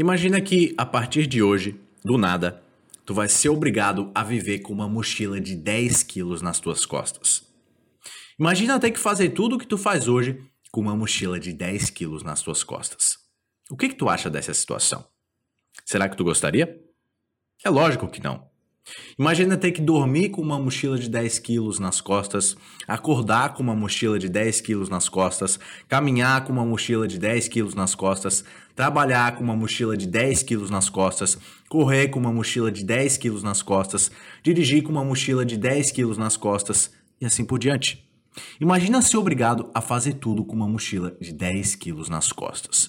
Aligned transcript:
Imagina 0.00 0.40
que 0.40 0.74
a 0.78 0.86
partir 0.86 1.26
de 1.26 1.42
hoje, 1.42 1.78
do 2.02 2.16
nada, 2.16 2.64
tu 3.04 3.12
vai 3.12 3.28
ser 3.28 3.50
obrigado 3.50 4.10
a 4.14 4.24
viver 4.24 4.60
com 4.60 4.72
uma 4.72 4.88
mochila 4.88 5.38
de 5.38 5.54
10 5.54 6.04
quilos 6.04 6.40
nas 6.40 6.58
tuas 6.58 6.86
costas. 6.86 7.46
Imagina 8.38 8.80
ter 8.80 8.92
que 8.92 8.98
fazer 8.98 9.28
tudo 9.28 9.56
o 9.56 9.58
que 9.58 9.66
tu 9.66 9.76
faz 9.76 10.08
hoje 10.08 10.42
com 10.72 10.80
uma 10.80 10.96
mochila 10.96 11.38
de 11.38 11.52
10 11.52 11.90
quilos 11.90 12.22
nas 12.22 12.40
tuas 12.40 12.64
costas. 12.64 13.18
O 13.70 13.76
que, 13.76 13.90
que 13.90 13.94
tu 13.94 14.08
acha 14.08 14.30
dessa 14.30 14.54
situação? 14.54 15.06
Será 15.84 16.08
que 16.08 16.16
tu 16.16 16.24
gostaria? 16.24 16.82
É 17.62 17.68
lógico 17.68 18.08
que 18.08 18.22
não. 18.22 18.49
Imagina 19.18 19.56
ter 19.56 19.72
que 19.72 19.80
dormir 19.80 20.30
com 20.30 20.40
uma 20.40 20.58
mochila 20.58 20.98
de 20.98 21.08
10 21.08 21.38
quilos 21.40 21.78
nas 21.78 22.00
costas, 22.00 22.56
acordar 22.88 23.54
com 23.54 23.62
uma 23.62 23.74
mochila 23.74 24.18
de 24.18 24.28
10 24.28 24.60
quilos 24.60 24.88
nas 24.88 25.08
costas, 25.08 25.58
caminhar 25.88 26.44
com 26.44 26.52
uma 26.52 26.64
mochila 26.64 27.06
de 27.06 27.18
10 27.18 27.48
quilos 27.48 27.74
nas 27.74 27.94
costas, 27.94 28.44
trabalhar 28.74 29.36
com 29.36 29.44
uma 29.44 29.54
mochila 29.54 29.96
de 29.96 30.06
10 30.06 30.42
quilos 30.42 30.70
nas 30.70 30.88
costas, 30.88 31.38
correr 31.68 32.08
com 32.08 32.18
uma 32.18 32.32
mochila 32.32 32.72
de 32.72 32.84
10 32.84 33.18
quilos 33.18 33.42
nas 33.42 33.62
costas, 33.62 34.10
dirigir 34.42 34.82
com 34.82 34.90
uma 34.90 35.04
mochila 35.04 35.44
de 35.44 35.56
10 35.56 35.90
quilos 35.90 36.16
nas 36.16 36.36
costas 36.36 36.90
e 37.20 37.26
assim 37.26 37.44
por 37.44 37.58
diante. 37.58 38.08
Imagina 38.60 39.02
ser 39.02 39.18
obrigado 39.18 39.70
a 39.74 39.80
fazer 39.80 40.14
tudo 40.14 40.44
com 40.44 40.54
uma 40.54 40.68
mochila 40.68 41.16
de 41.20 41.32
10 41.32 41.74
quilos 41.74 42.08
nas 42.08 42.32
costas. 42.32 42.88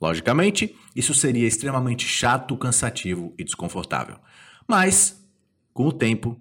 Logicamente, 0.00 0.76
isso 0.94 1.14
seria 1.14 1.46
extremamente 1.46 2.06
chato, 2.06 2.56
cansativo 2.56 3.34
e 3.38 3.44
desconfortável. 3.44 4.16
Mas 4.68 5.21
com 5.72 5.86
o 5.86 5.92
tempo, 5.92 6.40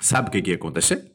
sabe 0.00 0.28
o 0.28 0.30
que, 0.30 0.50
ia 0.50 0.56
acontecer? 0.56 1.12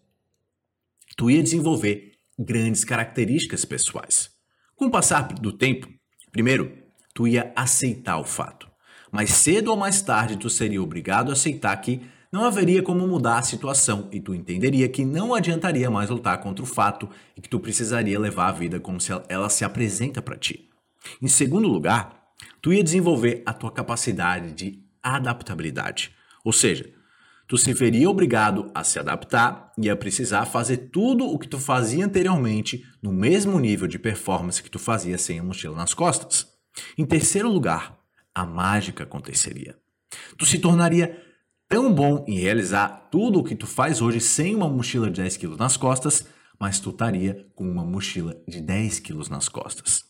Tu 1.17 1.31
ia 1.31 1.43
desenvolver 1.43 2.13
grandes 2.37 2.83
características 2.83 3.65
pessoais. 3.65 4.29
Com 4.75 4.85
o 4.85 4.91
passar 4.91 5.27
do 5.33 5.51
tempo, 5.51 5.87
primeiro, 6.31 6.75
tu 7.13 7.27
ia 7.27 7.51
aceitar 7.55 8.17
o 8.17 8.23
fato. 8.23 8.69
Mas 9.11 9.31
cedo 9.31 9.69
ou 9.69 9.77
mais 9.77 10.01
tarde 10.01 10.37
tu 10.37 10.49
seria 10.49 10.81
obrigado 10.81 11.29
a 11.29 11.33
aceitar 11.33 11.75
que 11.77 12.01
não 12.31 12.45
haveria 12.45 12.81
como 12.81 13.05
mudar 13.05 13.39
a 13.39 13.43
situação 13.43 14.08
e 14.09 14.21
tu 14.21 14.33
entenderia 14.33 14.88
que 14.88 15.03
não 15.03 15.33
adiantaria 15.33 15.91
mais 15.91 16.09
lutar 16.09 16.39
contra 16.39 16.63
o 16.63 16.67
fato 16.67 17.09
e 17.36 17.41
que 17.41 17.49
tu 17.49 17.59
precisaria 17.59 18.17
levar 18.17 18.47
a 18.47 18.53
vida 18.53 18.80
como 18.80 19.02
se 19.02 19.11
ela 19.27 19.49
se 19.49 19.65
apresenta 19.65 20.21
para 20.21 20.38
ti. 20.38 20.69
Em 21.21 21.27
segundo 21.27 21.67
lugar, 21.67 22.30
tu 22.61 22.71
ia 22.71 22.83
desenvolver 22.83 23.43
a 23.45 23.52
tua 23.52 23.71
capacidade 23.71 24.53
de 24.53 24.81
adaptabilidade. 25.03 26.15
Ou 26.45 26.53
seja, 26.53 26.89
tu 27.52 27.57
se 27.57 27.73
veria 27.73 28.09
obrigado 28.09 28.71
a 28.73 28.81
se 28.81 28.97
adaptar 28.97 29.73
e 29.77 29.89
a 29.89 29.95
precisar 29.97 30.45
fazer 30.45 30.89
tudo 30.89 31.25
o 31.25 31.38
que 31.38 31.49
tu 31.49 31.59
fazia 31.59 32.05
anteriormente 32.05 32.81
no 33.03 33.11
mesmo 33.11 33.59
nível 33.59 33.89
de 33.89 33.99
performance 33.99 34.63
que 34.63 34.69
tu 34.69 34.80
fazia 34.80 35.17
sem 35.17 35.38
a 35.38 35.43
mochila 35.43 35.75
nas 35.75 35.93
costas. 35.93 36.47
Em 36.97 37.05
terceiro 37.05 37.49
lugar, 37.49 37.99
a 38.33 38.45
mágica 38.45 39.03
aconteceria. 39.03 39.75
Tu 40.38 40.45
se 40.45 40.59
tornaria 40.59 41.21
tão 41.67 41.93
bom 41.93 42.23
em 42.25 42.39
realizar 42.39 43.09
tudo 43.11 43.39
o 43.39 43.43
que 43.43 43.53
tu 43.53 43.67
faz 43.67 44.02
hoje 44.02 44.21
sem 44.21 44.55
uma 44.55 44.69
mochila 44.69 45.11
de 45.11 45.21
10 45.21 45.36
quilos 45.36 45.58
nas 45.58 45.75
costas, 45.75 46.25
mas 46.58 46.80
tu 46.80 46.91
estaria 46.91 47.45
com 47.53 47.69
uma 47.69 47.83
mochila 47.83 48.33
de 48.47 48.61
10 48.61 49.02
quilos 49.02 49.27
nas 49.27 49.49
costas. 49.49 50.05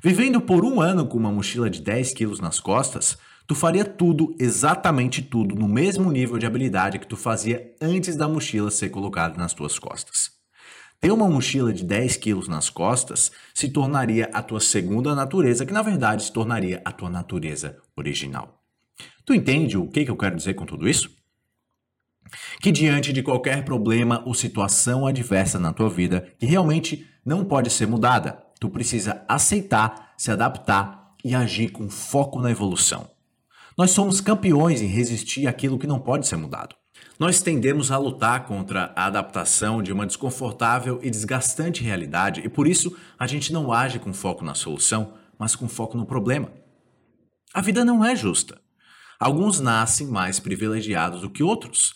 Vivendo 0.00 0.40
por 0.40 0.64
um 0.64 0.80
ano 0.80 1.08
com 1.08 1.18
uma 1.18 1.32
mochila 1.32 1.68
de 1.68 1.82
10 1.82 2.14
quilos 2.14 2.38
nas 2.38 2.60
costas, 2.60 3.18
tu 3.46 3.54
faria 3.54 3.84
tudo, 3.84 4.34
exatamente 4.38 5.22
tudo, 5.22 5.54
no 5.54 5.68
mesmo 5.68 6.10
nível 6.10 6.38
de 6.38 6.46
habilidade 6.46 6.98
que 6.98 7.06
tu 7.06 7.16
fazia 7.16 7.74
antes 7.80 8.16
da 8.16 8.28
mochila 8.28 8.70
ser 8.70 8.88
colocada 8.88 9.36
nas 9.36 9.52
tuas 9.52 9.78
costas. 9.78 10.32
Ter 11.00 11.12
uma 11.12 11.28
mochila 11.28 11.72
de 11.72 11.84
10 11.84 12.16
quilos 12.16 12.48
nas 12.48 12.70
costas 12.70 13.30
se 13.52 13.68
tornaria 13.68 14.30
a 14.32 14.42
tua 14.42 14.60
segunda 14.60 15.14
natureza, 15.14 15.66
que 15.66 15.72
na 15.72 15.82
verdade 15.82 16.22
se 16.22 16.32
tornaria 16.32 16.80
a 16.84 16.90
tua 16.90 17.10
natureza 17.10 17.76
original. 17.94 18.62
Tu 19.24 19.34
entende 19.34 19.76
o 19.76 19.86
que, 19.86 20.04
que 20.04 20.10
eu 20.10 20.16
quero 20.16 20.36
dizer 20.36 20.54
com 20.54 20.64
tudo 20.64 20.88
isso? 20.88 21.10
Que 22.60 22.72
diante 22.72 23.12
de 23.12 23.22
qualquer 23.22 23.64
problema 23.64 24.22
ou 24.24 24.32
situação 24.32 25.06
adversa 25.06 25.58
na 25.58 25.74
tua 25.74 25.90
vida 25.90 26.26
que 26.38 26.46
realmente 26.46 27.06
não 27.24 27.44
pode 27.44 27.68
ser 27.68 27.86
mudada, 27.86 28.42
tu 28.58 28.70
precisa 28.70 29.22
aceitar, 29.28 30.14
se 30.16 30.30
adaptar 30.30 31.14
e 31.22 31.34
agir 31.34 31.70
com 31.70 31.90
foco 31.90 32.40
na 32.40 32.50
evolução. 32.50 33.13
Nós 33.76 33.90
somos 33.90 34.20
campeões 34.20 34.80
em 34.80 34.86
resistir 34.86 35.46
àquilo 35.46 35.78
que 35.78 35.86
não 35.86 35.98
pode 35.98 36.26
ser 36.28 36.36
mudado. 36.36 36.76
Nós 37.18 37.42
tendemos 37.42 37.90
a 37.90 37.98
lutar 37.98 38.46
contra 38.46 38.92
a 38.94 39.06
adaptação 39.06 39.82
de 39.82 39.92
uma 39.92 40.06
desconfortável 40.06 41.00
e 41.02 41.10
desgastante 41.10 41.82
realidade 41.82 42.40
e 42.40 42.48
por 42.48 42.66
isso 42.66 42.96
a 43.18 43.26
gente 43.26 43.52
não 43.52 43.72
age 43.72 43.98
com 43.98 44.12
foco 44.12 44.44
na 44.44 44.54
solução, 44.54 45.14
mas 45.38 45.56
com 45.56 45.68
foco 45.68 45.96
no 45.96 46.06
problema. 46.06 46.52
A 47.52 47.60
vida 47.60 47.84
não 47.84 48.04
é 48.04 48.14
justa. 48.14 48.60
Alguns 49.18 49.60
nascem 49.60 50.06
mais 50.06 50.40
privilegiados 50.40 51.20
do 51.20 51.30
que 51.30 51.42
outros. 51.42 51.94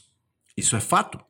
Isso 0.56 0.76
é 0.76 0.80
fato. 0.80 1.20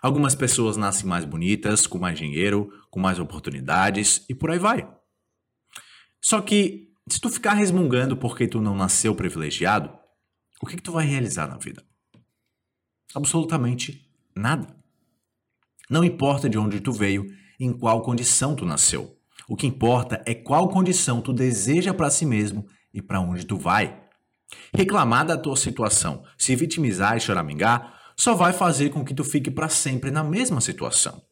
Algumas 0.00 0.34
pessoas 0.34 0.76
nascem 0.76 1.06
mais 1.06 1.24
bonitas, 1.24 1.86
com 1.86 1.98
mais 1.98 2.18
dinheiro, 2.18 2.72
com 2.90 3.00
mais 3.00 3.18
oportunidades 3.18 4.24
e 4.28 4.34
por 4.34 4.50
aí 4.50 4.58
vai. 4.58 4.88
Só 6.20 6.40
que 6.40 6.93
se 7.08 7.20
tu 7.20 7.28
ficar 7.28 7.54
resmungando 7.54 8.16
porque 8.16 8.48
tu 8.48 8.60
não 8.60 8.74
nasceu 8.74 9.14
privilegiado, 9.14 9.90
o 10.60 10.66
que, 10.66 10.76
que 10.76 10.82
tu 10.82 10.92
vai 10.92 11.06
realizar 11.06 11.46
na 11.46 11.58
vida? 11.58 11.84
Absolutamente 13.14 14.10
nada. 14.34 14.74
Não 15.90 16.02
importa 16.02 16.48
de 16.48 16.58
onde 16.58 16.80
tu 16.80 16.92
veio, 16.92 17.26
em 17.60 17.72
qual 17.72 18.02
condição 18.02 18.56
tu 18.56 18.64
nasceu. 18.64 19.18
O 19.46 19.56
que 19.56 19.66
importa 19.66 20.22
é 20.24 20.34
qual 20.34 20.68
condição 20.68 21.20
tu 21.20 21.32
deseja 21.32 21.92
para 21.92 22.10
si 22.10 22.24
mesmo 22.24 22.66
e 22.92 23.02
para 23.02 23.20
onde 23.20 23.44
tu 23.44 23.56
vai. 23.56 24.02
Reclamar 24.74 25.26
da 25.26 25.36
tua 25.36 25.56
situação, 25.56 26.24
se 26.38 26.56
vitimizar 26.56 27.16
e 27.16 27.20
choramingar, 27.20 28.00
só 28.16 28.34
vai 28.34 28.52
fazer 28.52 28.90
com 28.90 29.04
que 29.04 29.14
tu 29.14 29.24
fique 29.24 29.50
para 29.50 29.68
sempre 29.68 30.10
na 30.10 30.24
mesma 30.24 30.60
situação. 30.60 31.22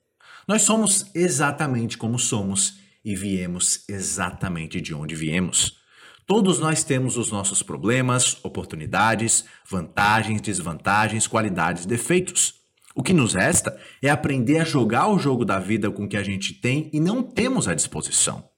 Nós 0.46 0.62
somos 0.62 1.06
exatamente 1.14 1.96
como 1.96 2.18
somos 2.18 2.78
e 3.04 3.14
viemos 3.14 3.84
exatamente 3.88 4.80
de 4.80 4.94
onde 4.94 5.14
viemos. 5.14 5.80
Todos 6.26 6.58
nós 6.58 6.84
temos 6.84 7.16
os 7.16 7.30
nossos 7.30 7.62
problemas, 7.62 8.42
oportunidades, 8.44 9.44
vantagens, 9.68 10.40
desvantagens, 10.40 11.26
qualidades, 11.26 11.84
defeitos. 11.84 12.54
O 12.94 13.02
que 13.02 13.12
nos 13.12 13.34
resta 13.34 13.78
é 14.00 14.08
aprender 14.08 14.58
a 14.58 14.64
jogar 14.64 15.08
o 15.08 15.18
jogo 15.18 15.44
da 15.44 15.58
vida 15.58 15.90
com 15.90 16.04
o 16.04 16.08
que 16.08 16.16
a 16.16 16.22
gente 16.22 16.54
tem 16.54 16.90
e 16.92 17.00
não 17.00 17.22
temos 17.22 17.66
à 17.66 17.74
disposição. 17.74 18.48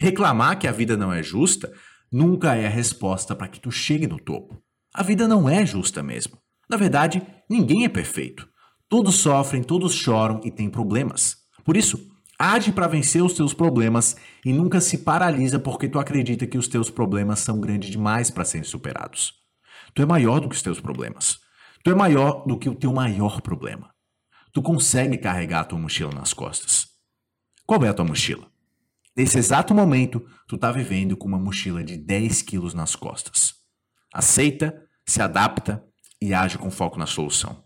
Reclamar 0.00 0.58
que 0.58 0.66
a 0.66 0.72
vida 0.72 0.96
não 0.96 1.12
é 1.12 1.22
justa 1.22 1.72
nunca 2.14 2.54
é 2.54 2.66
a 2.66 2.70
resposta 2.70 3.34
para 3.34 3.48
que 3.48 3.58
tu 3.58 3.72
chegue 3.72 4.06
no 4.06 4.20
topo. 4.20 4.62
A 4.94 5.02
vida 5.02 5.26
não 5.26 5.48
é 5.48 5.66
justa 5.66 6.00
mesmo. 6.00 6.38
Na 6.70 6.76
verdade, 6.76 7.20
ninguém 7.50 7.84
é 7.84 7.88
perfeito. 7.88 8.48
Todos 8.88 9.16
sofrem, 9.16 9.64
todos 9.64 9.92
choram 9.92 10.40
e 10.44 10.50
têm 10.52 10.70
problemas. 10.70 11.38
Por 11.64 11.76
isso, 11.76 12.13
Age 12.46 12.72
para 12.72 12.86
vencer 12.86 13.22
os 13.22 13.32
teus 13.32 13.54
problemas 13.54 14.16
e 14.44 14.52
nunca 14.52 14.78
se 14.78 14.98
paralisa 14.98 15.58
porque 15.58 15.88
tu 15.88 15.98
acredita 15.98 16.46
que 16.46 16.58
os 16.58 16.68
teus 16.68 16.90
problemas 16.90 17.40
são 17.40 17.58
grandes 17.58 17.88
demais 17.88 18.30
para 18.30 18.44
serem 18.44 18.64
superados. 18.64 19.32
Tu 19.94 20.02
é 20.02 20.04
maior 20.04 20.40
do 20.40 20.50
que 20.50 20.54
os 20.54 20.60
teus 20.60 20.78
problemas. 20.78 21.38
Tu 21.82 21.90
é 21.90 21.94
maior 21.94 22.44
do 22.46 22.58
que 22.58 22.68
o 22.68 22.74
teu 22.74 22.92
maior 22.92 23.40
problema. 23.40 23.94
Tu 24.52 24.60
consegue 24.60 25.16
carregar 25.16 25.60
a 25.60 25.64
tua 25.64 25.78
mochila 25.78 26.12
nas 26.12 26.34
costas. 26.34 26.88
Qual 27.64 27.82
é 27.82 27.88
a 27.88 27.94
tua 27.94 28.04
mochila? 28.04 28.46
Nesse 29.16 29.38
exato 29.38 29.74
momento, 29.74 30.22
tu 30.46 30.56
está 30.56 30.70
vivendo 30.70 31.16
com 31.16 31.26
uma 31.26 31.38
mochila 31.38 31.82
de 31.82 31.96
10 31.96 32.42
quilos 32.42 32.74
nas 32.74 32.94
costas. 32.94 33.54
Aceita, 34.12 34.82
se 35.08 35.22
adapta 35.22 35.82
e 36.20 36.34
age 36.34 36.58
com 36.58 36.70
foco 36.70 36.98
na 36.98 37.06
solução. 37.06 37.63